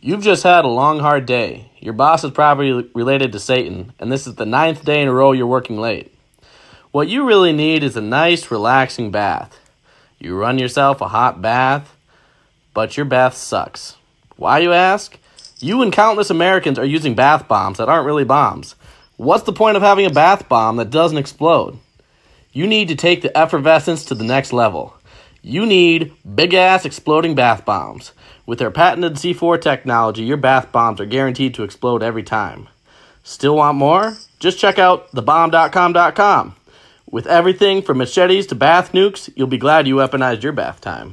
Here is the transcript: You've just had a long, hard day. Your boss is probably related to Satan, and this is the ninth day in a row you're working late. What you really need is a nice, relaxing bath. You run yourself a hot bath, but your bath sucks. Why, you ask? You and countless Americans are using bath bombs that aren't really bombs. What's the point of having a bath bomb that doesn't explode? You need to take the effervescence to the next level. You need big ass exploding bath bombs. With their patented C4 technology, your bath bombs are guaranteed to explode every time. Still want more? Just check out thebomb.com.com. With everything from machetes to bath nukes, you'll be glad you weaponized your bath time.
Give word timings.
You've 0.00 0.22
just 0.22 0.44
had 0.44 0.64
a 0.64 0.68
long, 0.68 1.00
hard 1.00 1.26
day. 1.26 1.72
Your 1.80 1.92
boss 1.92 2.22
is 2.22 2.30
probably 2.30 2.88
related 2.94 3.32
to 3.32 3.40
Satan, 3.40 3.92
and 3.98 4.12
this 4.12 4.28
is 4.28 4.36
the 4.36 4.46
ninth 4.46 4.84
day 4.84 5.02
in 5.02 5.08
a 5.08 5.12
row 5.12 5.32
you're 5.32 5.46
working 5.46 5.76
late. 5.76 6.14
What 6.92 7.08
you 7.08 7.26
really 7.26 7.52
need 7.52 7.82
is 7.82 7.96
a 7.96 8.00
nice, 8.00 8.48
relaxing 8.48 9.10
bath. 9.10 9.58
You 10.20 10.36
run 10.36 10.60
yourself 10.60 11.00
a 11.00 11.08
hot 11.08 11.42
bath, 11.42 11.96
but 12.74 12.96
your 12.96 13.06
bath 13.06 13.36
sucks. 13.36 13.96
Why, 14.36 14.60
you 14.60 14.72
ask? 14.72 15.18
You 15.58 15.82
and 15.82 15.92
countless 15.92 16.30
Americans 16.30 16.78
are 16.78 16.84
using 16.84 17.16
bath 17.16 17.48
bombs 17.48 17.78
that 17.78 17.88
aren't 17.88 18.06
really 18.06 18.24
bombs. 18.24 18.76
What's 19.16 19.44
the 19.44 19.52
point 19.52 19.76
of 19.76 19.82
having 19.82 20.06
a 20.06 20.10
bath 20.10 20.48
bomb 20.48 20.76
that 20.76 20.90
doesn't 20.90 21.18
explode? 21.18 21.76
You 22.52 22.68
need 22.68 22.86
to 22.88 22.94
take 22.94 23.22
the 23.22 23.36
effervescence 23.36 24.04
to 24.04 24.14
the 24.14 24.22
next 24.22 24.52
level. 24.52 24.94
You 25.42 25.66
need 25.66 26.12
big 26.36 26.54
ass 26.54 26.84
exploding 26.84 27.34
bath 27.34 27.64
bombs. 27.64 28.12
With 28.48 28.60
their 28.60 28.70
patented 28.70 29.16
C4 29.16 29.60
technology, 29.60 30.22
your 30.22 30.38
bath 30.38 30.72
bombs 30.72 31.02
are 31.02 31.04
guaranteed 31.04 31.52
to 31.52 31.64
explode 31.64 32.02
every 32.02 32.22
time. 32.22 32.70
Still 33.22 33.56
want 33.56 33.76
more? 33.76 34.16
Just 34.38 34.58
check 34.58 34.78
out 34.78 35.12
thebomb.com.com. 35.12 36.56
With 37.10 37.26
everything 37.26 37.82
from 37.82 37.98
machetes 37.98 38.46
to 38.46 38.54
bath 38.54 38.92
nukes, 38.92 39.28
you'll 39.36 39.48
be 39.48 39.58
glad 39.58 39.86
you 39.86 39.96
weaponized 39.96 40.42
your 40.42 40.54
bath 40.54 40.80
time. 40.80 41.12